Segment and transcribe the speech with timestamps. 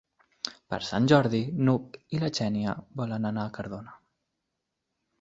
[0.73, 3.99] Per Sant Jordi n'Hug i na Xènia volen anar a Cardona.